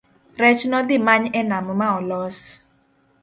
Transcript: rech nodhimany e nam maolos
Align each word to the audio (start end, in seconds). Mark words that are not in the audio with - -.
rech 0.41 0.61
nodhimany 0.71 1.25
e 1.39 1.41
nam 1.49 1.65
maolos 1.79 2.37